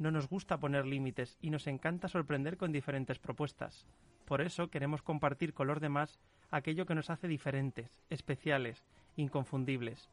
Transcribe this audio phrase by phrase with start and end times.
[0.00, 3.86] No nos gusta poner límites y nos encanta sorprender con diferentes propuestas.
[4.24, 6.18] Por eso queremos compartir con los demás
[6.50, 10.08] aquello que nos hace diferentes, especiales, inconfundibles.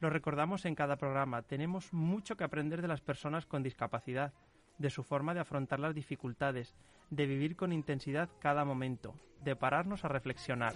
[0.00, 4.32] Lo recordamos en cada programa, tenemos mucho que aprender de las personas con discapacidad,
[4.78, 6.74] de su forma de afrontar las dificultades,
[7.10, 10.74] de vivir con intensidad cada momento, de pararnos a reflexionar.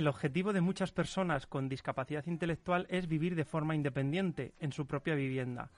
[0.00, 4.86] El objetivo de muchas personas con discapacidad intelectual es vivir de forma independiente en su
[4.86, 5.68] propia vivienda,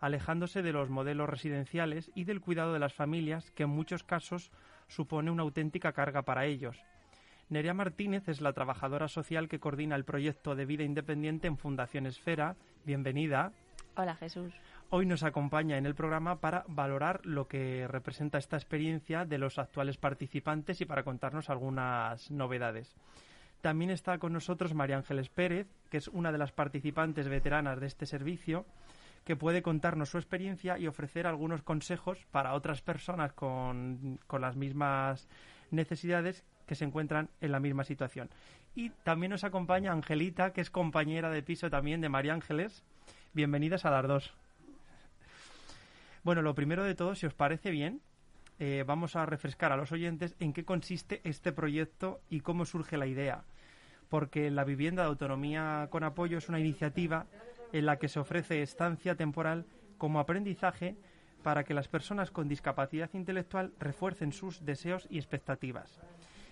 [0.00, 4.50] alejándose de los modelos residenciales y del cuidado de las familias, que en muchos casos
[4.88, 6.82] supone una auténtica carga para ellos.
[7.50, 12.06] Nerea Martínez es la trabajadora social que coordina el proyecto de vida independiente en Fundación
[12.06, 12.56] Esfera.
[12.86, 13.52] Bienvenida.
[13.94, 14.54] Hola Jesús.
[14.88, 19.58] Hoy nos acompaña en el programa para valorar lo que representa esta experiencia de los
[19.58, 22.96] actuales participantes y para contarnos algunas novedades.
[23.60, 27.86] También está con nosotros María Ángeles Pérez, que es una de las participantes veteranas de
[27.86, 28.64] este servicio,
[29.24, 34.54] que puede contarnos su experiencia y ofrecer algunos consejos para otras personas con, con las
[34.54, 35.28] mismas
[35.70, 38.30] necesidades que se encuentran en la misma situación.
[38.74, 42.84] Y también nos acompaña Angelita, que es compañera de piso también de María Ángeles.
[43.32, 44.34] Bienvenidas a las dos.
[46.22, 48.00] Bueno, lo primero de todo, si os parece bien,
[48.58, 52.96] eh, vamos a refrescar a los oyentes en qué consiste este proyecto y cómo surge
[52.96, 53.44] la idea
[54.08, 57.26] porque la vivienda de autonomía con apoyo es una iniciativa
[57.72, 59.66] en la que se ofrece estancia temporal
[59.98, 60.96] como aprendizaje
[61.42, 66.00] para que las personas con discapacidad intelectual refuercen sus deseos y expectativas.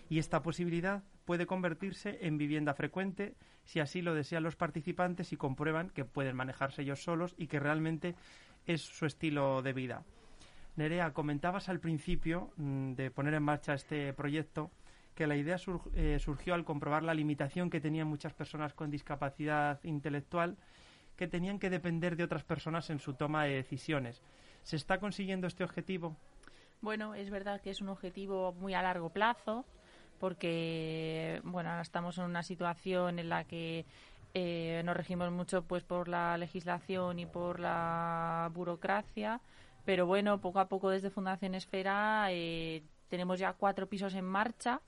[0.08, 3.34] Y esta posibilidad puede convertirse en vivienda frecuente
[3.64, 7.60] si así lo desean los participantes y comprueban que pueden manejarse ellos solos y que
[7.60, 8.14] realmente
[8.66, 10.04] es su estilo de vida.
[10.76, 14.70] Nerea, comentabas al principio mm, de poner en marcha este proyecto
[15.14, 15.56] que la idea
[15.94, 20.56] eh, surgió al comprobar la limitación que tenían muchas personas con discapacidad intelectual
[21.16, 24.20] que tenían que depender de otras personas en su toma de decisiones.
[24.64, 26.16] ¿Se está consiguiendo este objetivo?
[26.80, 29.64] Bueno, es verdad que es un objetivo muy a largo plazo
[30.18, 33.84] porque bueno, estamos en una situación en la que
[34.32, 39.40] eh, nos regimos mucho pues por la legislación y por la burocracia,
[39.84, 44.80] pero bueno, poco a poco desde Fundación Esfera eh, tenemos ya cuatro pisos en marcha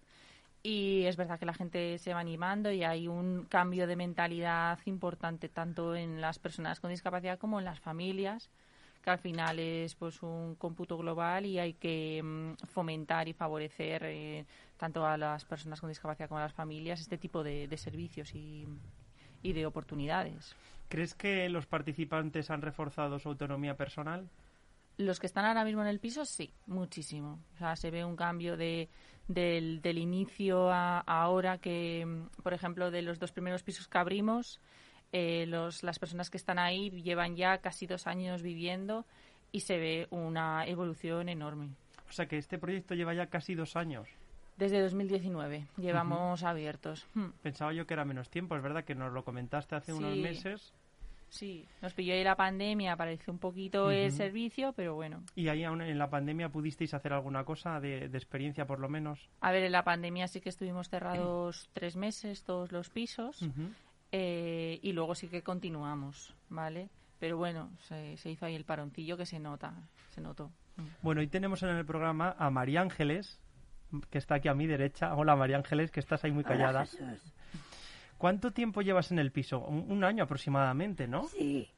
[0.63, 4.79] y es verdad que la gente se va animando y hay un cambio de mentalidad
[4.87, 8.51] importante tanto en las personas con discapacidad como en las familias,
[9.03, 14.03] que al final es pues un cómputo global y hay que mm, fomentar y favorecer
[14.07, 14.45] eh,
[14.77, 18.35] tanto a las personas con discapacidad como a las familias este tipo de, de servicios
[18.35, 18.67] y,
[19.43, 20.57] y de oportunidades.
[20.89, 24.29] ¿Crees que los participantes han reforzado su autonomía personal?
[24.99, 27.41] Los que están ahora mismo en el piso, sí, muchísimo.
[27.55, 28.89] O sea, se ve un cambio de,
[29.29, 32.07] del, del inicio a, ahora que,
[32.43, 34.61] por ejemplo, de los dos primeros pisos que abrimos,
[35.13, 39.07] eh, los, las personas que están ahí llevan ya casi dos años viviendo
[39.53, 41.71] y se ve una evolución enorme.
[42.09, 44.09] O sea que este proyecto lleva ya casi dos años.
[44.57, 47.07] Desde 2019 llevamos abiertos.
[47.15, 47.31] Hmm.
[47.43, 50.73] Pensaba yo que era menos tiempo, es verdad que nos lo comentaste hace unos meses.
[51.29, 55.23] Sí, nos pilló ahí la pandemia, apareció un poquito el servicio, pero bueno.
[55.35, 59.29] ¿Y ahí aún en la pandemia pudisteis hacer alguna cosa de, experiencia por lo menos?
[59.41, 63.45] A ver, en la pandemia sí que estuvimos cerrados tres meses, todos los pisos,
[64.13, 66.89] eh, y luego sí que continuamos, ¿vale?
[67.19, 69.75] Pero bueno, se, se, hizo ahí el paroncillo que se nota,
[70.11, 70.51] se notó.
[71.03, 73.41] Bueno, hoy tenemos en el programa a María Ángeles,
[74.11, 75.15] que está aquí a mi derecha.
[75.15, 76.87] Hola María Ángeles, que estás ahí muy callada.
[78.19, 79.61] ¿Cuánto tiempo llevas en el piso?
[79.61, 81.25] Un, año aproximadamente, ¿no?
[81.25, 81.69] Sí.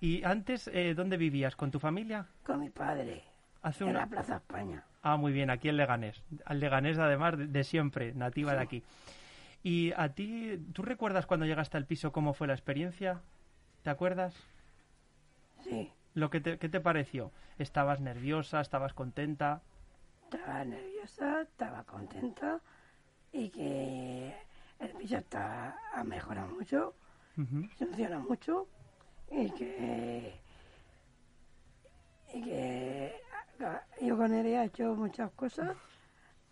[0.00, 1.56] ¿Y antes eh, dónde vivías?
[1.56, 2.26] ¿Con tu familia?
[2.44, 3.22] Con mi padre.
[3.62, 4.84] Hace en la Plaza España.
[5.02, 6.22] Ah, muy bien, aquí en Leganés.
[6.44, 8.82] Al Leganés, además, de, siempre, nativa de aquí.
[9.62, 13.20] ¿Y a ti, tú recuerdas cuando llegaste al piso cómo fue la experiencia?
[13.82, 14.34] ¿Te acuerdas?
[15.62, 15.90] Sí.
[16.14, 17.32] Lo que te, ¿Qué te pareció?
[17.58, 18.60] ¿Estabas nerviosa?
[18.60, 19.62] ¿Estabas contenta?
[20.24, 22.60] Estaba nerviosa, estaba contenta
[23.32, 24.34] y que
[24.80, 26.94] el piso está, ha mejorado mucho,
[27.78, 28.68] funciona mucho
[29.30, 30.40] y que,
[32.34, 33.14] y que
[34.00, 35.76] yo con él he hecho muchas cosas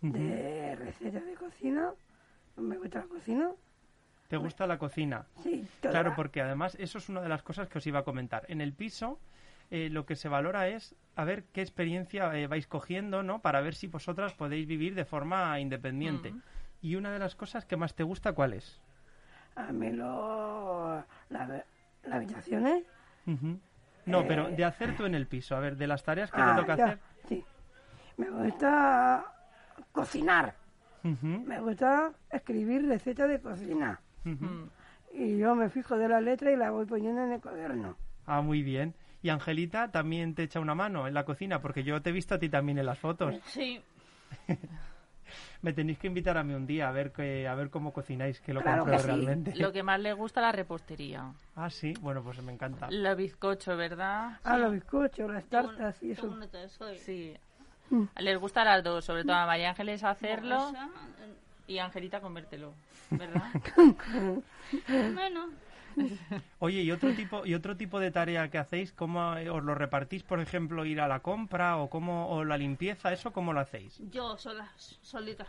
[0.01, 1.93] de recetas de cocina,
[2.57, 3.51] me gusta la cocina
[4.29, 5.27] ¿Te gusta la cocina?
[5.43, 5.93] Sí, toda.
[5.93, 8.45] Claro, porque además eso es una de las cosas que os iba a comentar.
[8.49, 9.19] En el piso
[9.71, 13.41] eh, lo que se valora es a ver qué experiencia eh, vais cogiendo, ¿no?
[13.41, 16.35] Para ver si vosotras podéis vivir de forma independiente.
[16.81, 18.81] Y una de las cosas que más te gusta, ¿cuál es?
[19.57, 21.65] A mí lo, la,
[22.05, 22.85] las habitaciones.
[23.27, 23.59] Ujú.
[24.07, 26.55] No, pero de hacer tú en el piso, a ver, de las tareas que Ah,
[26.55, 26.99] te toca ya, hacer.
[27.29, 27.45] Sí.
[28.17, 29.25] Me gusta
[29.93, 30.55] cocinar.
[31.03, 34.01] Me gusta escribir recetas de cocina.
[34.25, 34.65] Mm.
[35.15, 37.97] Y yo me fijo de la letra y la voy poniendo en el cuaderno.
[38.27, 38.95] Ah, muy bien.
[39.23, 42.35] Y Angelita también te echa una mano en la cocina, porque yo te he visto
[42.35, 43.37] a ti también en las fotos.
[43.47, 43.83] Sí,
[45.61, 48.41] Me tenéis que invitar a mí un día a ver que, a ver cómo cocináis,
[48.41, 49.07] que lo Claro que sí.
[49.07, 49.57] realmente.
[49.57, 51.33] Lo que más le gusta la repostería.
[51.57, 52.89] Ah, sí, bueno, pues me encanta.
[52.91, 54.39] Los bizcochos, ¿verdad?
[54.45, 56.33] Ah, los bizcochos, las tartas y eso.
[56.99, 57.37] Sí.
[57.91, 58.05] Mm.
[58.19, 60.73] Les gusta a las dos, sobre todo a María Ángeles hacerlo
[61.67, 62.73] y a Angelita comértelo,
[63.11, 63.43] ¿verdad?
[65.15, 65.49] Bueno,
[66.61, 69.75] Oye, y otro tipo y otro tipo de tarea que hacéis, ¿cómo eh, os lo
[69.75, 73.61] repartís, por ejemplo, ir a la compra o cómo o la limpieza, eso cómo lo
[73.61, 73.99] hacéis?
[74.11, 75.47] yo sola, solita.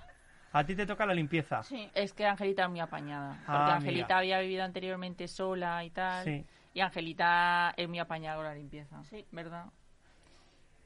[0.51, 1.61] A ti te toca la limpieza.
[1.63, 1.87] Sí.
[1.93, 3.33] Es que Angelita es muy apañada.
[3.45, 4.17] Porque Ah, Angelita mira.
[4.17, 6.25] había vivido anteriormente sola y tal.
[6.25, 6.43] Sí.
[6.73, 9.03] Y Angelita es muy apañada con la limpieza.
[9.03, 9.23] Sí.
[9.31, 9.65] ¿Verdad?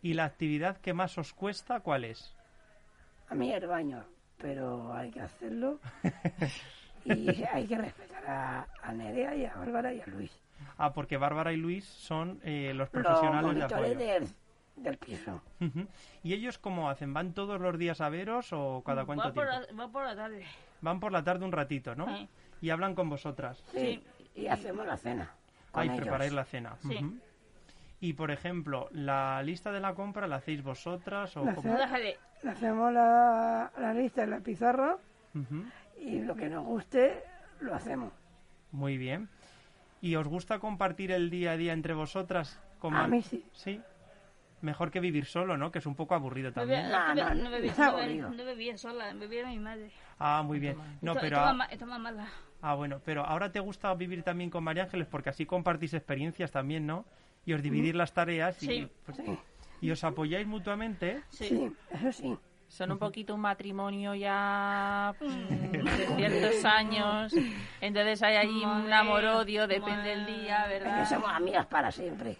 [0.01, 2.35] ¿Y la actividad que más os cuesta cuál es?
[3.29, 4.03] A mí el baño,
[4.37, 5.79] pero hay que hacerlo.
[7.05, 10.31] y hay que respetar a, a Nerea y a Bárbara y a Luis.
[10.77, 13.99] Ah, porque Bárbara y Luis son eh, los Los profesionales de monitores apoyo.
[13.99, 14.27] del,
[14.77, 15.41] del piso.
[16.23, 17.13] ¿Y ellos cómo hacen?
[17.13, 19.67] ¿Van todos los días a veros o cada cuánto Va por, tiempo?
[19.73, 20.45] la, va por la tarde.
[20.81, 22.07] Van por la tarde un ratito, ¿no?
[22.07, 22.29] Sí.
[22.61, 23.63] Y hablan con vosotras.
[23.73, 24.03] Sí.
[24.35, 25.31] Y hacemos la cena.
[25.73, 26.75] Ahí preparáis la cena.
[26.81, 27.19] Sí.
[27.99, 31.73] Y, por ejemplo, ¿la lista de la compra la hacéis vosotras o La cómo?
[32.43, 34.97] Le hacemos la, la lista en la pizarra
[35.33, 35.63] Ujú.
[36.03, 37.23] Y lo que nos guste
[37.61, 38.11] lo hacemos.
[38.71, 39.29] Muy bien.
[40.01, 42.59] ¿Y os gusta compartir el día a día entre vosotras?
[42.79, 43.45] Como- A mí sí.
[43.53, 43.79] Sí.
[44.61, 45.71] Mejor que vivir solo, ¿no?
[45.71, 46.89] Que es un poco aburrido también.
[46.89, 49.91] No, no, no, no, bebía, no, no bebía sola, bebía mi madre.
[50.19, 50.77] Ah, muy bien.
[51.01, 51.37] No, Esto- pero...
[51.69, 52.27] esto mamá mala.
[52.61, 56.49] Ah, bueno, pero ahora te gusta vivir también con María Ángeles porque así compartís experiencias
[56.51, 57.05] también, ¿no?
[57.45, 58.89] Y os dividís las tareas y, Sí.
[59.05, 59.37] pues, Sí,
[59.81, 61.21] y os apoyáis mutuamente.
[61.29, 61.47] Sí.
[61.49, 62.37] sí, eso sí.
[62.73, 67.31] Son un poquito un matrimonio ya mm, de ciertos años.
[67.79, 71.07] Entonces hay ahí un amor-odio, depende del día, ¿verdad?
[71.07, 72.35] somos amigas para siempre.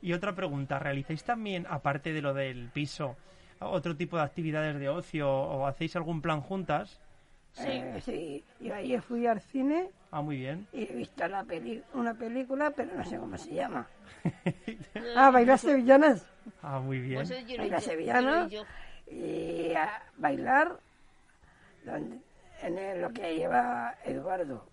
[0.00, 3.16] Y otra pregunta, ¿realizáis también, aparte de lo del piso,
[3.60, 6.98] otro tipo de actividades de ocio o hacéis algún plan juntas?
[7.52, 7.68] Sí.
[7.68, 8.44] Eh, sí.
[8.58, 10.66] Yo ayer fui al cine Ah, muy bien.
[10.72, 13.86] y he visto la peli una película, pero no sé cómo se llama.
[15.14, 16.26] Ah, bailar sevillanas.
[16.62, 17.16] Ah, muy bien.
[17.16, 17.70] Pues es yo Ay,
[19.10, 20.78] y a bailar
[21.84, 22.18] donde-
[22.62, 24.66] en el- lo que lleva Eduardo.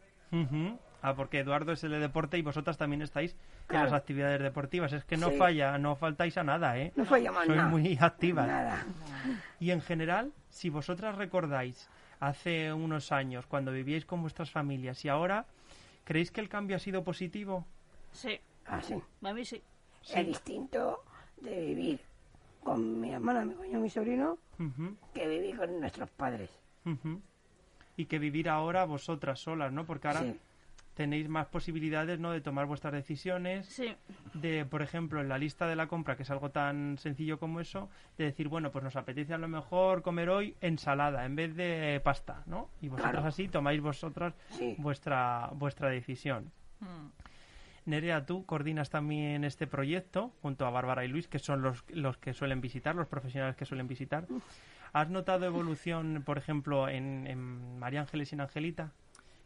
[1.03, 3.37] Ah, porque Eduardo es el de deporte y vosotras también estáis en
[3.67, 3.85] Claro.
[3.85, 4.93] las actividades deportivas.
[4.93, 5.35] Es que no Sí.
[5.37, 6.91] falla, no faltáis a nada, ¿eh?
[6.95, 7.69] No fue llamar Sois nada.
[7.69, 8.47] muy activas.
[8.47, 8.85] Nada.
[9.59, 11.89] Y en general, si vosotras recordáis
[12.19, 15.45] hace unos años, cuando vivíais con vuestras familias y ahora,
[16.03, 17.65] ¿creéis que el cambio ha sido positivo?
[18.11, 18.93] Sí, Ah, sí.
[19.23, 19.61] a mí sí.
[20.13, 21.03] Es distinto
[21.37, 21.99] de vivir
[22.63, 24.37] con mi hermana, mi coño, mi sobrino,
[25.13, 26.49] que vivir con nuestros padres.
[27.97, 29.85] Y que vivir ahora vosotras solas, ¿no?
[29.85, 30.39] Porque ahora Sí.
[30.95, 32.31] tenéis más posibilidades, ¿no?
[32.31, 33.93] De tomar vuestras decisiones, Sí,
[34.33, 37.59] de, por ejemplo, en la lista de la compra, que es algo tan sencillo como
[37.59, 41.55] eso, de decir, bueno, pues nos apetece a lo mejor comer hoy ensalada en vez
[41.55, 42.69] de pasta, ¿no?
[42.81, 43.27] Y vosotras Claro.
[43.27, 44.75] así tomáis vosotras Sí.
[44.77, 46.51] vuestra, vuestra decisión.
[46.79, 47.07] Mm.
[47.85, 52.17] Nerea, tú coordinas también este proyecto junto a Bárbara y Luis, que son los, los
[52.17, 54.27] que suelen visitar, los profesionales que suelen visitar.
[54.93, 58.91] ¿Has notado evolución, por ejemplo, en, en María Ángeles y en Angelita?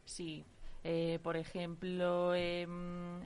[0.03, 0.43] Sí,
[0.83, 3.21] eh, por ejemplo, em,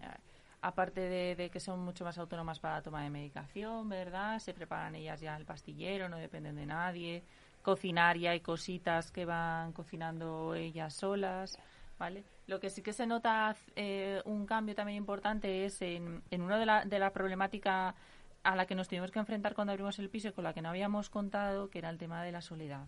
[0.62, 4.40] aparte de, de que son mucho más autónomas para la toma de medicación, ¿verdad?
[4.40, 7.24] Se preparan ellas ya el pastillero, no dependen de nadie.
[7.62, 11.58] Cocinar ya hay cositas que van cocinando ellas solas,
[12.00, 12.24] ¿vale?
[12.48, 16.58] Lo que sí que se nota eh, un cambio también importante es en, en una
[16.58, 17.94] de la, de la problemática
[18.42, 20.62] a la que nos tuvimos que enfrentar cuando abrimos el piso y con la que
[20.62, 22.88] no habíamos contado, que era el tema de la soledad.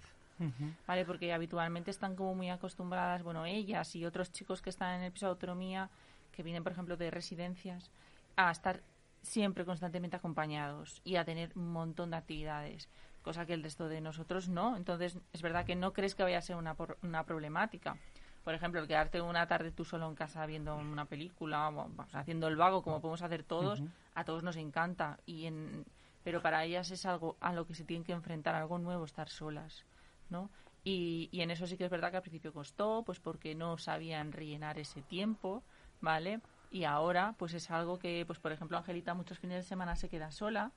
[0.87, 1.05] ¿vale?
[1.05, 5.11] Porque habitualmente están como muy acostumbradas, bueno, ellas y otros chicos que están en el
[5.11, 5.89] piso de autonomía,
[6.31, 7.91] que vienen, por ejemplo, de residencias,
[8.37, 8.81] a estar
[9.21, 12.89] siempre constantemente acompañados y a tener un montón de actividades,
[13.21, 14.77] cosa que el resto de nosotros no.
[14.77, 17.97] Entonces, es verdad que no crees que vaya a ser una, por- una problemática.
[18.43, 22.47] Por ejemplo, el quedarte una tarde tú solo en casa viendo una película, vamos, haciendo
[22.47, 23.83] el vago, como podemos hacer todos,
[24.15, 25.19] a todos nos encanta.
[25.25, 25.85] y en
[26.23, 29.29] Pero para ellas es algo a lo que se tienen que enfrentar, algo nuevo, estar
[29.29, 29.85] solas.
[30.29, 30.49] ¿no?
[30.83, 33.77] Y, y en eso sí que es verdad que al principio costó, pues porque no
[33.77, 35.61] sabían rellenar ese tiempo,
[35.99, 36.41] ¿vale?
[36.71, 40.09] Y ahora, pues es algo que, pues por ejemplo, Angelita muchos fines de semana se
[40.09, 40.71] queda sola,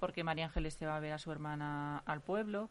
[0.00, 2.68] porque María Ángeles se va a ver a su hermana al pueblo.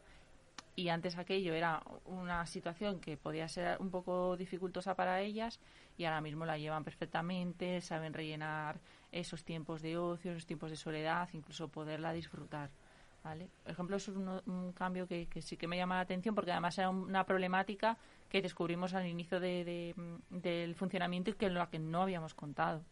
[0.76, 5.58] Y antes aquello era una situación que podía ser un poco dificultosa para ellas
[5.96, 8.78] y ahora mismo la llevan perfectamente, saben rellenar
[9.10, 12.70] esos tiempos de ocio, esos tiempos de soledad, incluso poderla disfrutar.
[13.24, 13.48] ¿vale?
[13.62, 16.34] Por ejemplo, eso es un, un cambio que, que, sí que me llama la atención
[16.34, 17.96] porque además era una problemática
[18.28, 19.94] que descubrimos al inicio de, de,
[20.28, 22.84] del funcionamiento y que en la que no habíamos contado.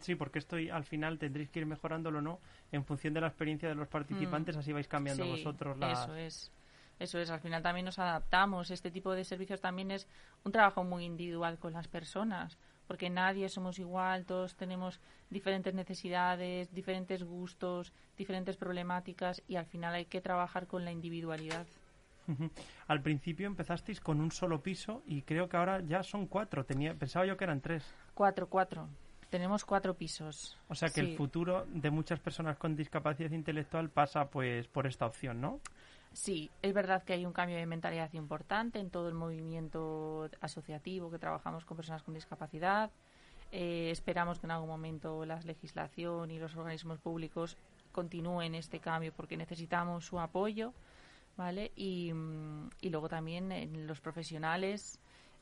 [0.00, 2.40] Sí, porque esto al final tendréis que ir mejorándolo, ¿no?
[2.72, 4.58] En función de la experiencia de los participantes, mm.
[4.58, 6.04] así vais cambiando sí, vosotros las...
[6.04, 6.52] Eso es.
[6.98, 8.70] Eso es, al final también nos adaptamos.
[8.70, 10.06] Este tipo de servicios también es
[10.44, 16.72] un trabajo muy individual con las personas, porque nadie somos igual, todos tenemos diferentes necesidades,
[16.72, 21.66] diferentes gustos, diferentes problemáticas y al final hay que trabajar con la individualidad.
[22.88, 26.64] Al principio empezasteis con un solo piso y creo que ahora ya son cuatro.
[26.64, 27.84] Tenía, pensaba yo que eran tres.
[28.14, 28.88] Cuatro, cuatro.
[29.30, 30.58] Tenemos cuatro pisos.
[30.68, 31.10] O sea que Sí.
[31.10, 35.60] el futuro de muchas personas con discapacidad intelectual pasa pues por esta opción, ¿no?
[36.16, 41.10] Sí, es verdad que hay un cambio de mentalidad importante en todo el movimiento asociativo
[41.10, 42.90] que trabajamos con personas con discapacidad.
[43.52, 47.58] Eh, esperamos que en algún momento la legislación y los organismos públicos
[47.92, 50.72] continúen este cambio porque necesitamos su apoyo,
[51.36, 51.72] ¿vale?
[51.76, 54.98] Y, mm, y luego también en los profesionales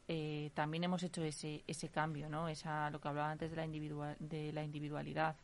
[0.09, 2.49] eh, también hemos hecho ese, ese cambio, ¿no?
[2.49, 5.37] Esa, lo que hablaba antes de la, individua- de la individualidad.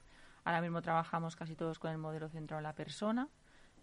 [0.42, 3.28] Ahora mismo trabajamos casi todos con el modelo centrado en la persona,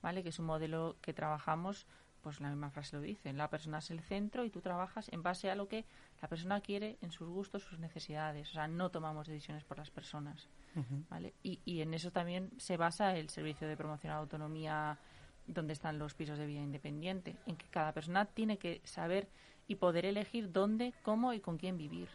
[0.02, 0.24] ¿vale?
[0.24, 1.86] Que es un modelo que trabajamos,
[2.22, 5.24] pues la misma frase lo dice, la persona es el centro y tú trabajas en
[5.24, 5.86] base a lo que
[6.22, 8.50] la persona quiere, en sus gustos, sus necesidades.
[8.50, 10.50] O sea, no tomamos decisiones por las personas.
[11.10, 11.34] ¿vale?
[11.42, 15.00] Y, y en eso también se basa el servicio de promoción a la autonomía
[15.48, 19.28] donde están los pisos de vida independiente, en que cada persona tiene que saber
[19.68, 22.10] y poder elegir dónde, cómo y con quién vivir.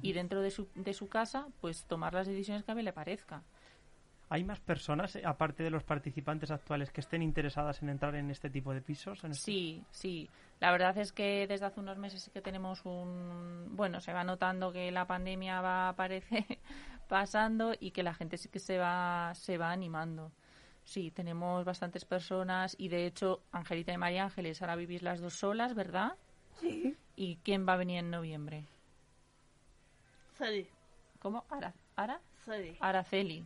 [0.00, 2.94] Y dentro de su, de su casa, pues tomar las decisiones que a mí le
[2.94, 3.42] parezca.
[4.32, 8.30] ¿Hay más personas, eh, aparte de los participantes actuales, que estén interesadas en entrar en
[8.30, 9.22] este tipo de pisos?
[9.24, 10.30] En este- Sí, sí.
[10.58, 13.76] La verdad es que desde hace unos meses sí que tenemos un...
[13.76, 16.46] Bueno, se va notando que la pandemia va aparece
[17.10, 20.32] pasando y que la gente sí que se va, se va animando.
[20.82, 25.34] Sí, tenemos bastantes personas y de hecho Angelita y María Ángeles ahora vivís las dos
[25.34, 26.14] solas, ¿verdad?
[26.58, 28.66] Sí, ¿Y quién va a venir en noviembre?
[30.38, 30.70] Celi.
[31.18, 31.44] ¿Cómo?
[31.50, 31.74] ¿Ara?
[31.96, 32.18] ¿Ara?
[32.46, 32.78] Celi.
[32.80, 33.44] Araceli.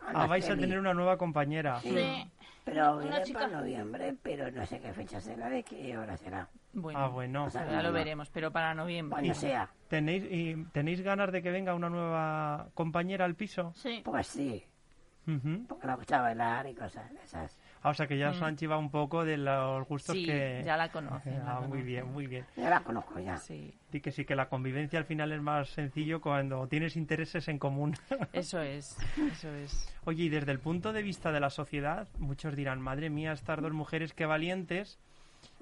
[0.00, 1.80] Ah, vais a tener una nueva compañera.
[1.80, 1.90] Sí.
[1.90, 2.30] Sí.
[2.64, 3.38] Pero Una viene chica.
[3.40, 6.48] para noviembre, pero no sé qué fecha será, de qué hora será.
[6.74, 7.44] Bueno, Ah, bueno.
[7.44, 9.14] O sea, ya lo veremos, pero para noviembre.
[9.16, 9.70] Cuando sea.
[9.88, 13.72] ¿Tenéis, y, ¿Tenéis ganas de que venga una nueva compañera al piso?
[13.74, 14.02] Sí.
[14.04, 14.62] Pues sí,
[15.26, 15.64] Ujú.
[15.66, 17.58] porque la gusta bailar y cosas de esas.
[17.82, 18.44] Ah, o sea que ya os Mm.
[18.44, 20.62] han chivado un poco de los gustos Sí, que...
[20.66, 21.38] ya la conocen.
[21.38, 22.44] la Ah, muy bien, muy bien.
[22.56, 23.36] Ya la conozco ya.
[23.36, 27.46] Sí, Y que sí, que la convivencia al final es más sencillo cuando tienes intereses
[27.48, 27.94] en común.
[28.32, 28.96] eso es,
[29.32, 29.94] eso es.
[30.04, 33.60] Oye, y desde el punto de vista de la sociedad, muchos dirán, madre mía, estas
[33.62, 34.98] dos mujeres qué valientes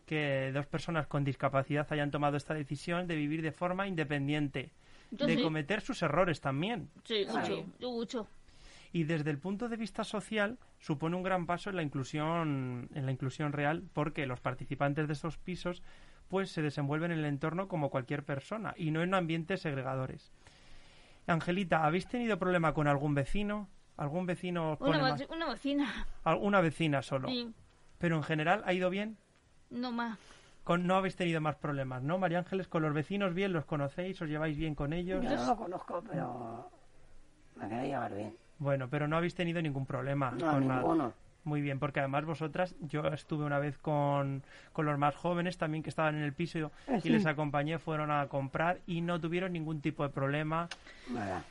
[0.07, 4.71] que dos personas con discapacidad hayan tomado esta decisión de vivir de forma independiente,
[5.11, 5.43] Yo de sí.
[5.43, 6.89] cometer sus errores también.
[7.05, 7.65] Sí, mucho.
[7.81, 8.27] Yo mucho.
[8.93, 13.07] Y desde el punto de vista social supone un gran paso en la inclusión en
[13.07, 15.83] la inclusión real porque los participantes de estos pisos
[16.29, 20.33] pues se desenvuelven en el entorno como cualquier persona y no en ambientes segregadores.
[21.27, 23.69] Angelita, ¿habéis tenido problema con algún vecino?
[23.97, 26.07] ¿Algún vecino os pone Una, más- vec- una vecina.
[26.25, 27.29] alguna vecina solo?
[27.29, 27.53] Sí.
[27.99, 29.17] Pero en general ha ido bien.
[29.71, 30.19] No más.
[30.65, 32.19] Con, no habéis tenido más problemas, ¿no?
[32.19, 35.25] María Ángeles, con los vecinos bien, los conocéis, os lleváis bien con ellos.
[35.25, 36.71] Yo no lo conozco, pero
[37.57, 38.37] me quería llevar bien.
[38.59, 41.13] Bueno, pero no habéis tenido ningún problema No, con nada.
[41.45, 45.85] Muy bien, porque además vosotras, yo estuve una vez con, con los más jóvenes también
[45.85, 47.09] que estaban en el piso Ah, y sí.
[47.11, 50.69] les acompañé, fueron a comprar y no tuvieron ningún tipo de problema.
[51.09, 51.45] Nada.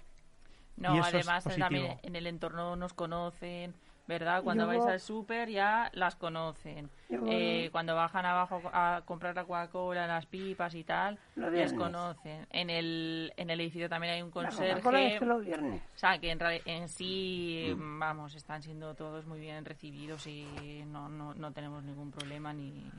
[0.75, 3.73] No, además eh, también en el entorno nos conocen,
[4.07, 4.43] ¿verdad?
[4.43, 6.89] Cuando Yo- vais al súper ya las conocen.
[7.09, 11.73] Yo- Eh, cuando bajan abajo a comprar la Coca-Cola, las pipas y tal, viernes.
[11.73, 12.45] conocen.
[12.51, 15.25] En el, en el edificio también hay un La Coca-Cola es conserje.
[15.25, 15.81] los viernes.
[15.95, 16.29] O sea, que
[16.65, 17.99] en, sí, Mm.
[17.99, 22.89] vamos, están siendo todos muy bien recibidos y no, no, no tenemos ningún problema ni...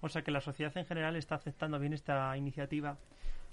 [0.00, 2.96] O sea que la sociedad en general está aceptando bien esta iniciativa.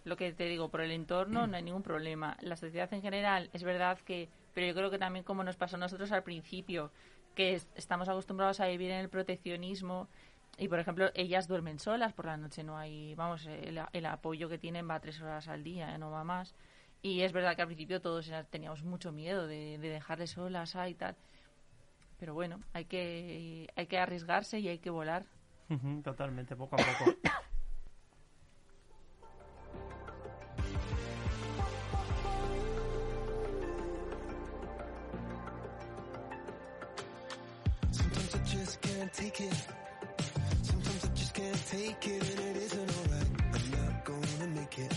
[0.04, 2.38] Lo que te digo, por el entorno no hay ningún problema.
[2.42, 5.76] La sociedad en general es verdad que, pero yo creo que también como nos pasó
[5.76, 6.92] a nosotros al principio,
[7.36, 10.08] que es- estamos acostumbrados a vivir en el proteccionismo
[10.58, 14.50] y, por ejemplo, ellas duermen solas por la noche, no hay, vamos, el, el apoyo
[14.50, 15.98] que tienen va tres horas al día, ¿eh?
[16.00, 16.56] no va más.
[17.02, 20.90] Y es verdad que al principio todos teníamos mucho miedo de, de dejarles solas ah,
[20.90, 21.16] y tal.
[22.18, 25.26] Pero bueno, hay que, hay que arriesgarse y hay que volar.
[26.04, 27.14] Totalmente, poco a poco.
[38.58, 39.54] just can't take it.
[40.62, 43.30] Sometimes I just can't take it and it isn't alright.
[43.54, 44.94] I'm not gonna make it.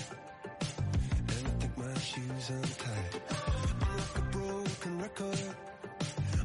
[1.33, 3.23] And I think my shoes untied.
[3.83, 5.41] I'm like a broken record.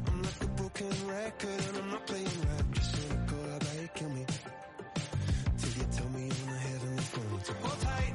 [0.06, 2.72] I'm like a broken record and I'm not playing right.
[2.72, 4.26] Just cynical, I bet you kill me.
[5.58, 7.44] Till you tell me on the heavenly phone.
[7.44, 8.14] So hold tight.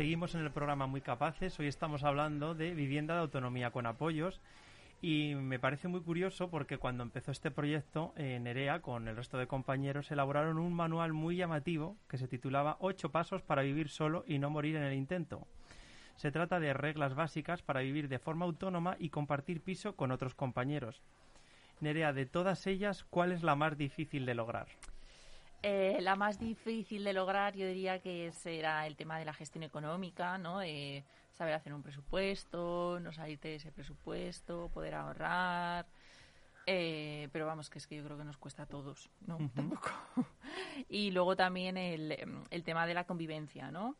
[0.00, 1.60] Seguimos en el programa Muy Capaces.
[1.60, 4.40] Hoy estamos hablando de vivienda de autonomía con apoyos.
[5.02, 9.36] Y me parece muy curioso porque cuando empezó este proyecto, eh, Nerea, con el resto
[9.36, 14.24] de compañeros, elaboraron un manual muy llamativo que se titulaba Ocho pasos para vivir solo
[14.26, 15.46] y no morir en el intento.
[16.20, 20.34] Se trata de reglas básicas para vivir de forma autónoma y compartir piso con otros
[20.34, 21.00] compañeros.
[21.80, 24.66] Nerea, de todas ellas, ¿cuál es la más difícil de lograr?
[25.62, 29.64] Eh, la más difícil de lograr, yo diría que será el tema de la gestión
[29.64, 30.58] económica, ¿no?
[30.58, 35.86] De saber hacer un presupuesto, no salirte de ese presupuesto, poder ahorrar.
[36.66, 39.38] Eh, pero vamos, que es que yo creo que nos cuesta a todos, ¿no?
[39.54, 39.88] Tampoco.
[40.90, 43.96] y luego también el, el tema de la convivencia, ¿no?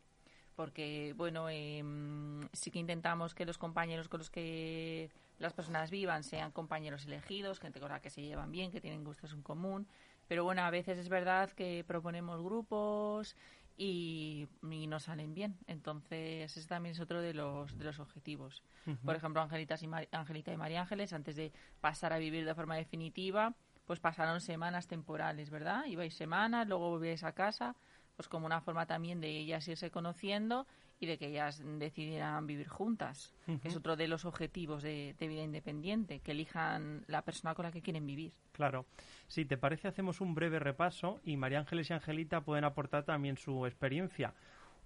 [0.55, 5.09] Porque, bueno, em, sí que intentamos que los compañeros con los que
[5.39, 9.03] las personas vivan sean compañeros elegidos, gente con la que se llevan bien, que tienen
[9.03, 9.87] gustos en común.
[10.27, 13.35] Pero bueno, a veces es verdad que proponemos grupos
[13.77, 15.57] y, y no salen bien.
[15.67, 18.61] Entonces, ese también es otro de los, de los objetivos.
[19.03, 22.53] Por ejemplo, Angelitas y Mar- Angelita y María Ángeles, antes de pasar a vivir de
[22.53, 25.85] forma definitiva, pues pasaron semanas temporales, ¿verdad?
[25.85, 27.75] Ibais semanas, luego volvíais a casa,
[28.21, 30.67] pues como una forma también de ellas irse conociendo
[30.99, 35.27] y de que ellas decidieran vivir juntas, que es otro de los objetivos de, de
[35.27, 38.31] vida independiente, que elijan la persona con la que quieren vivir.
[38.51, 38.85] Claro.
[39.25, 43.37] Si te parece, hacemos un breve repaso y María Ángeles y Angelita pueden aportar también
[43.37, 44.35] su experiencia.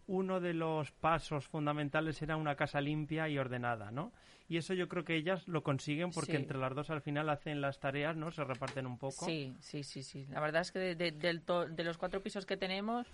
[0.08, 4.12] Uno de los pasos fundamentales era una casa limpia y ordenada, ¿no?
[4.48, 6.38] Y eso yo creo que ellas lo consiguen porque Sí.
[6.38, 8.30] entre las dos al final hacen las tareas, ¿no?
[8.32, 9.26] Se reparten un poco.
[9.26, 10.28] Sí, sí, sí, sí.
[10.30, 13.08] La verdad es que de, de- del to- de los cuatro pisos que tenemos,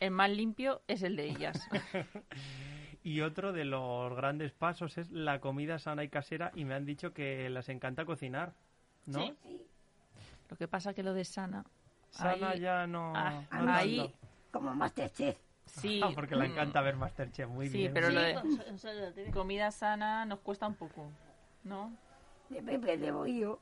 [0.00, 1.58] el más limpio es el de ellas.
[3.02, 6.84] Y otro de los grandes pasos es la comida sana y casera y me han
[6.84, 8.52] dicho que les encanta cocinar,
[9.06, 9.20] ¿no?
[9.20, 9.32] Sí.
[10.50, 11.64] Lo que pasa que lo de Sana...
[12.10, 14.12] Sana ahí- ya no, ah, no ahí-.
[14.50, 15.36] Como Masterchef.
[15.66, 17.94] Sí, porque le encanta ver Masterchef, muy Sí, bien.
[17.94, 21.10] pero lo de comida sana nos cuesta un poco,
[21.64, 21.92] ¿no?
[22.48, 23.60] De Pepe de Bohío.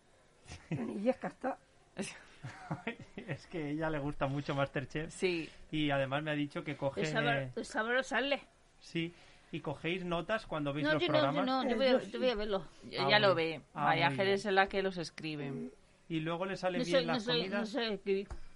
[1.02, 1.58] Y es que está.
[3.16, 6.76] es que a ella le gusta mucho Masterchef Sí, y además me ha dicho que
[6.76, 7.02] coge...
[7.02, 8.40] Es sabor- es sabrosarle.
[8.80, 9.14] Sí,
[9.52, 12.02] y cogéis notas cuando veis No, los yo no, yo programas no, yo voy, a,
[12.02, 12.64] yo voy a verlo.
[12.90, 13.62] ella Ah, lo ve.
[13.74, 15.70] ah, María es la que los escribe.
[16.08, 17.76] y luego le salen No bien sé, no las sé, no comidas.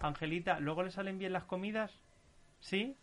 [0.01, 1.99] Angelita, ¿luego le salen bien las comidas?
[2.61, 2.97] ¿Sí?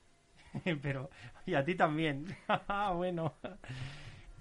[0.81, 1.09] Pero,
[1.45, 2.25] y a ti también.
[2.95, 3.33] Bueno.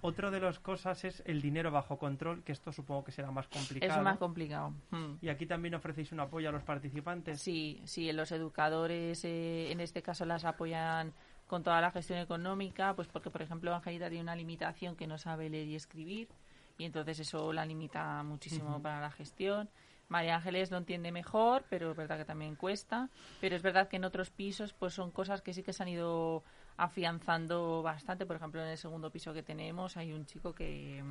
[0.06, 3.48] Otro de las cosas es el dinero bajo control, que esto supongo que será más
[3.48, 3.90] complicado.
[3.90, 4.74] Es más complicado.
[4.90, 5.14] Mm.
[5.22, 7.40] y aquí también ofrecéis un apoyo a los participantes.
[7.40, 11.14] Sí, sí, los educadores eh, en este caso las apoyan
[11.46, 15.16] con toda la gestión económica, pues porque, por ejemplo, Angelita tiene una limitación que no
[15.16, 16.28] sabe leer y escribir,
[16.76, 19.70] y entonces eso la limita muchísimo para la gestión.
[20.14, 23.10] María Ángeles lo entiende mejor, pero es verdad que también cuesta.
[23.40, 25.88] Pero es verdad que en otros pisos pues son cosas que sí que se han
[25.88, 26.44] ido
[26.76, 28.24] afianzando bastante.
[28.24, 31.02] Por ejemplo, en el segundo piso que tenemos hay un chico que,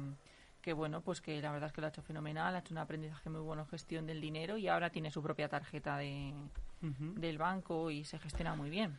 [0.62, 2.78] que bueno, pues que la verdad es que lo ha hecho fenomenal, ha hecho un
[2.78, 6.34] aprendizaje muy bueno en gestión del dinero y ahora tiene su propia tarjeta de,
[6.80, 8.98] del banco y se gestiona muy bien.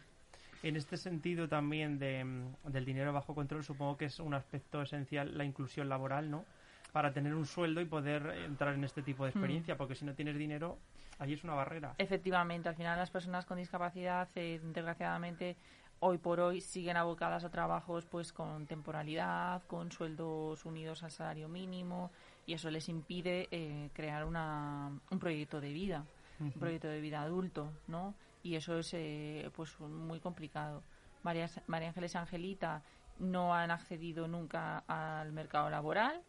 [0.62, 5.38] En este sentido también de, del dinero bajo control, supongo que es un aspecto esencial
[5.38, 6.45] la inclusión laboral, ¿no?
[6.94, 9.35] Para tener un sueldo y poder entrar en este tipo de Hmm.
[9.35, 10.78] experiencia, porque si no tienes dinero,
[11.18, 11.96] ahí es una barrera.
[11.98, 15.57] Efectivamente, al final las personas con discapacidad, eh, desgraciadamente,
[15.98, 21.48] hoy por hoy siguen abocadas a trabajos pues con temporalidad, con sueldos unidos al salario
[21.48, 22.12] mínimo
[22.46, 26.04] y eso les impide eh, crear una, un proyecto de vida,
[26.38, 28.14] un proyecto de vida adulto, ¿no?
[28.44, 30.85] Y eso es eh, pues muy complicado.
[31.24, 32.83] María, María Ángeles y Angelita
[33.18, 36.22] no han accedido nunca al mercado laboral,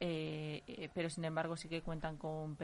[0.00, 2.56] eh, eh, pero sin embargo sí que cuentan con,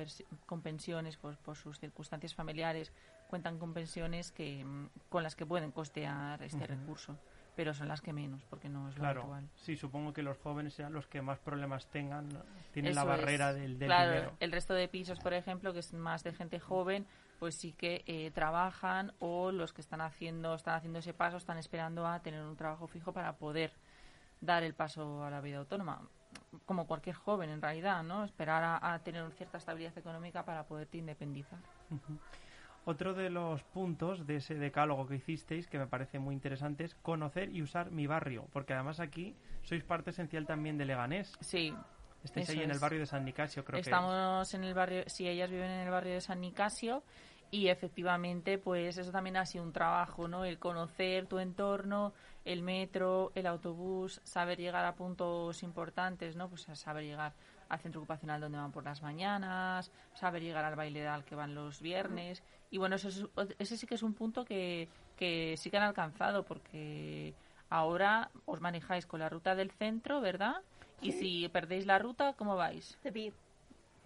[0.46, 2.92] con pensiones pues, por sus circunstancias familiares,
[3.28, 7.18] cuentan con pensiones que mm, con las que pueden costear este recurso,
[7.54, 9.50] pero son las que menos, porque no es lo Claro, habitual.
[9.54, 12.42] sí, supongo que los jóvenes sean los que más problemas tengan, ¿no?
[12.72, 13.06] tienen la es.
[13.06, 14.36] barrera del, del claro, dinero.
[14.40, 17.06] el resto de pisos, por ejemplo, que es más de gente joven,
[17.38, 21.58] pues sí que eh, trabajan o los que están haciendo están haciendo ese paso están
[21.58, 23.72] esperando a tener un trabajo fijo para poder
[24.40, 26.00] dar el paso a la vida autónoma
[26.64, 30.98] como cualquier joven en realidad no esperar a, a tener cierta estabilidad económica para poderte
[30.98, 31.58] independizar.
[32.84, 36.94] Otro de los puntos de ese decálogo que hicisteis, que me parece muy interesante, es
[36.94, 41.36] conocer y usar mi barrio, porque además aquí sois parte esencial también de Leganés.
[41.40, 41.74] sí
[42.26, 45.28] Estáis ahí en el barrio de San Nicasio, creo que Estamos en el barrio, sí,
[45.28, 47.02] ellas viven en el barrio de San Nicasio
[47.50, 50.44] y efectivamente, pues eso también ha sido un trabajo, ¿no?
[50.44, 52.12] El conocer tu entorno,
[52.44, 56.48] el metro, el autobús, saber llegar a puntos importantes, ¿no?
[56.48, 57.32] Pues saber llegar
[57.68, 61.54] al centro ocupacional donde van por las mañanas, saber llegar al baile al que van
[61.54, 62.42] los viernes.
[62.70, 63.24] Y bueno, eso es-
[63.58, 67.34] ese sí que es un punto que, que sí que han alcanzado porque
[67.70, 70.56] ahora os manejáis con la ruta del centro, ¿verdad?
[71.00, 72.96] Y si perdéis la ruta, ¿cómo vais?
[73.02, 73.32] De.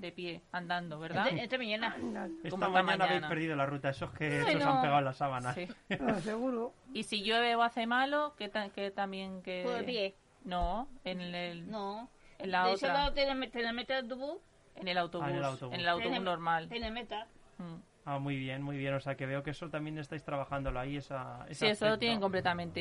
[0.00, 1.28] De pie, andando, ¿verdad?
[1.28, 1.94] Esta, esta mañana.
[1.96, 3.28] Esta esta mañana, habéis mañana.
[3.28, 5.52] perdido la ruta, esos que Ay, se os han pegado en la sábana.
[5.54, 5.68] Sí.
[6.00, 6.72] no, seguro.
[6.94, 9.62] Y si llueve o hace malo, que, ta- que también que...
[9.64, 10.14] Pues de pie.
[10.44, 12.08] No, en el, No.
[12.38, 14.38] en la de ese otra, lado te le, te le metes el autobús.
[14.76, 15.74] en el autobús, Ah, en el autobús.
[15.74, 16.68] en el autobús te normal.
[16.68, 17.28] Te metas.
[17.58, 17.74] Mm.
[18.06, 18.94] Ah, muy bien, muy bien.
[18.94, 21.98] O sea, que veo que eso también estáis trabajándolo ahí, esa, ese Sí, eso lo
[21.98, 22.80] tienen completamente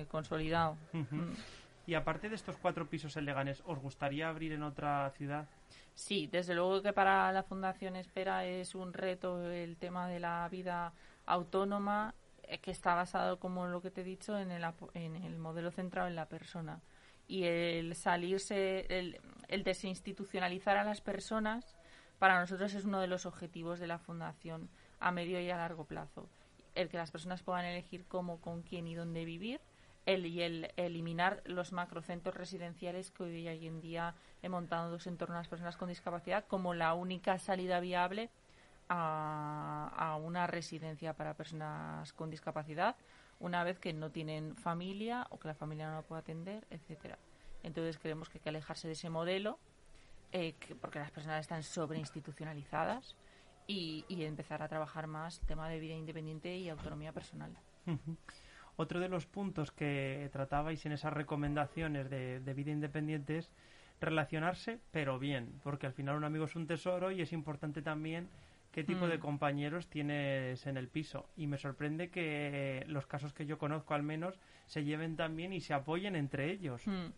[0.00, 0.76] eh, consolidado.
[0.92, 1.14] Ujú.
[1.14, 1.34] Mm.
[1.90, 5.48] Y aparte de estos cuatro pisos en Leganés, ¿os gustaría abrir en otra ciudad?
[5.96, 10.48] Sí, desde luego que para la Fundación Espera es un reto el tema de la
[10.48, 10.92] vida
[11.26, 15.36] autónoma eh, que está basado, como lo que te he dicho, en el, en el
[15.36, 16.80] modelo centrado en la persona.
[17.26, 21.76] Y el salirse, el, el desinstitucionalizar a las personas,
[22.20, 25.86] para nosotros es uno de los objetivos de la Fundación a medio y a largo
[25.86, 26.28] plazo.
[26.76, 29.60] El que las personas puedan elegir cómo, con quién y dónde vivir
[30.14, 35.16] el, y el eliminar los macrocentros residenciales que hoy, hoy en día he montado en
[35.16, 38.30] torno a las personas con discapacidad como la única salida viable
[38.88, 42.96] a, una residencia para personas con discapacidad
[43.38, 47.18] una vez que no tienen familia o que la familia no la puede atender, etcétera.
[47.62, 49.58] Entonces creemos que hay que alejarse de ese modelo
[50.32, 53.16] eh, que- porque las personas están sobreinstitucionalizadas
[53.66, 57.56] y, y empezar a trabajar más tema de vida independiente y autonomía personal.
[58.80, 63.50] Otro de los puntos que tratabais en esas recomendaciones de, de vida independiente es
[64.00, 68.30] relacionarse, pero bien, porque al final un amigo es un tesoro y es importante también
[68.72, 69.20] qué tipo de Mm.
[69.20, 71.26] compañeros tienes en el piso.
[71.36, 75.52] Y me sorprende que los casos que yo conozco al menos se lleven tan bien
[75.52, 76.86] y se apoyen entre ellos.
[76.86, 77.08] Mm.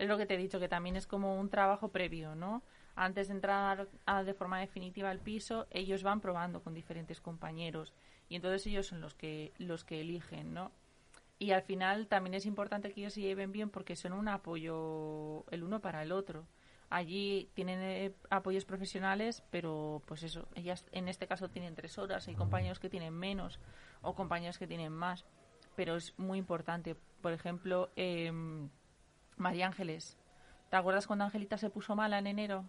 [0.00, 2.64] Es lo que te he dicho, que también es como un trabajo previo, ¿no?
[2.96, 7.94] Antes de entrar a- de forma definitiva al piso, ellos van probando con diferentes compañeros
[8.28, 10.72] y entonces ellos son los que los que eligen, ¿no?
[11.44, 15.44] Y al final también es importante que ellos se lleven bien porque son un apoyo
[15.50, 16.46] el uno para el otro.
[16.88, 22.26] Allí tienen eh, apoyos profesionales, pero pues eso, ellas en este caso tienen tres horas,
[22.28, 23.60] hay compañeros que tienen menos
[24.00, 25.26] o compañeros que tienen más,
[25.76, 26.96] pero es muy importante.
[27.20, 28.70] Por ejemplo, em,
[29.36, 30.16] María Ángeles,
[30.70, 32.64] ¿te acuerdas cuando Angelita se puso mala en enero?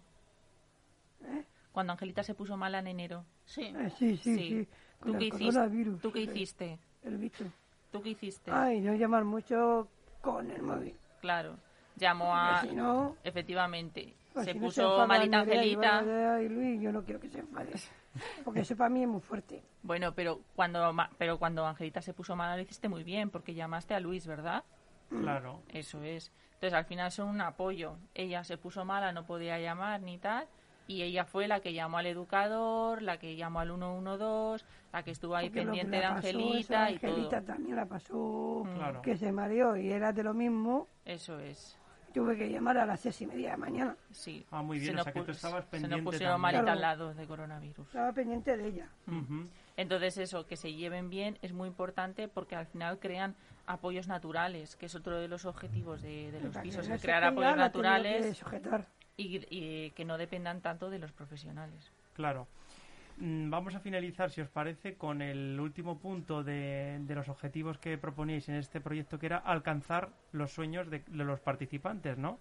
[1.72, 3.24] Cuando Angelita se puso mala en enero.
[3.46, 3.72] Sí.
[3.74, 4.48] Eh, sí, sí, Sí.
[4.48, 4.68] sí.
[5.02, 5.84] ¿Tú qué hiciste?
[6.02, 6.78] ¿Tú qué eh, hiciste?
[7.04, 7.50] El bicho.
[7.90, 8.50] ¿Tú qué hiciste?
[8.50, 9.88] Ay, no llamar mucho
[10.20, 10.94] con el móvil.
[11.20, 11.56] Claro.
[11.96, 12.60] Llamó a...
[12.60, 14.14] Si no, Efectivamente.
[14.34, 16.42] pues se si no puso enfada malita Nerea y Angelita.
[16.42, 17.72] Y Luis, yo no quiero que se enfade.
[18.44, 19.62] Porque eso para mí es muy fuerte.
[19.82, 23.54] Bueno, pero cuando, ma- pero cuando Angelita se puso mala lo hiciste muy bien porque
[23.54, 24.64] llamaste a Luis, ¿verdad?
[25.10, 25.62] Claro.
[25.68, 26.32] Eso es.
[26.54, 27.96] Entonces, al final son un apoyo.
[28.14, 30.46] Ella se puso mala, no podía llamar ni tal.
[30.88, 35.10] Y ella fue la que llamó al educador, la que llamó al 112, la que
[35.10, 37.10] estuvo ahí Porque pendiente de pasó, Angelita y todo.
[37.10, 39.02] Angelita también la pasó Claro.
[39.02, 40.88] que se mareó y era de lo mismo.
[41.04, 41.76] Eso es.
[42.14, 43.96] Tuve que llamar a las seis y media de la mañana.
[44.10, 44.46] Sí.
[44.50, 46.62] Ah, muy bien, Se o nos sea que tú estabas Se pendiente nos pusieron malita
[46.62, 46.72] Claro.
[46.76, 47.86] al lado de coronavirus.
[47.88, 48.88] Estaba pendiente de ella.
[49.76, 53.34] Entonces eso, que se lleven bien es muy importante porque al final crean
[53.66, 57.50] apoyos naturales, que es otro de los objetivos de, de los pisos, se crear apoyos
[57.52, 58.86] tenido que naturales sujetar.
[59.16, 61.92] Y, y que no dependan tanto de los profesionales.
[62.14, 62.46] Claro.
[63.18, 67.78] Mm, Vamos a finalizar, si os parece, con el último punto de, de los objetivos
[67.78, 72.38] que proponíais en este proyecto, que era alcanzar los sueños de, de los participantes, ¿no?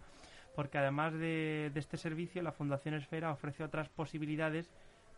[0.54, 4.70] Porque además de, de este servicio, la Fundación Esfera ofrece otras posibilidades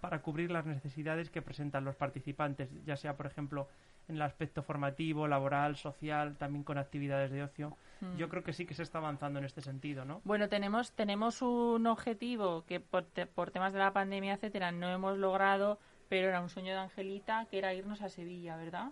[0.02, 3.68] para cubrir las necesidades que presentan los participantes, ya sea, por ejemplo,
[4.08, 7.76] en el aspecto formativo, laboral, social, también con actividades de ocio.
[8.02, 8.18] Mm.
[8.18, 10.22] Yo creo que sí que se está avanzando en este sentido, ¿no?
[10.24, 14.88] Bueno, tenemos, tenemos un objetivo que por, te- por temas de la pandemia, etcétera, no
[14.90, 15.78] hemos logrado,
[16.10, 18.92] pero era un sueño de Angelita, que era irnos a Sevilla, ¿verdad?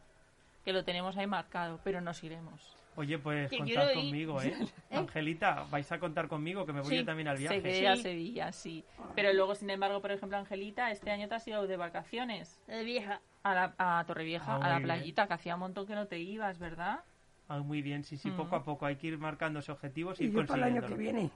[0.65, 2.75] Que lo tenemos ahí marcado, pero nos iremos.
[2.97, 4.55] Oye, pues Que contad conmigo, ¿eh?
[4.91, 7.61] Angelita, vais a contar conmigo, que me voy Sí, yo también al viaje.
[7.61, 8.01] Se ir a Sí.
[8.03, 8.83] Sevilla, sí.
[9.15, 12.83] Pero luego, sin embargo, por ejemplo, Angelita, este año te has ido de vacaciones De
[12.83, 13.21] vieja.
[13.45, 14.83] A, la, a Torrevieja, Ah, a la bien.
[14.83, 17.01] playita, que hacía un montón que no te ibas, ¿verdad?
[17.47, 18.35] Ah, muy bien, sí, sí, Mm.
[18.35, 20.95] poco a poco hay que ir marcándose objetivos y, Y ir para el año que
[20.95, 21.29] viene.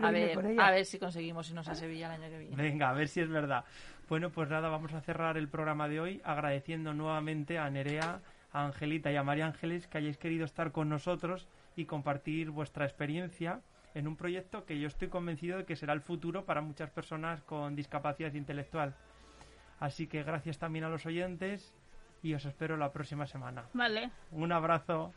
[0.00, 2.56] A ver, a ver si conseguimos irnos a Sevilla el año que viene.
[2.56, 3.64] Venga, a ver si es verdad.
[4.08, 8.20] Bueno, pues nada, vamos a cerrar el programa de hoy agradeciendo nuevamente a Nerea,
[8.52, 12.84] a Angelita y a María Ángeles que hayáis querido estar con nosotros y compartir vuestra
[12.84, 13.60] experiencia
[13.94, 17.42] en un proyecto que yo estoy convencido de que será el futuro para muchas personas
[17.42, 18.94] con discapacidad intelectual.
[19.80, 21.74] Así que gracias también a los oyentes
[22.22, 23.64] y os espero la próxima semana.
[23.72, 24.10] Vale.
[24.32, 25.12] Un abrazo.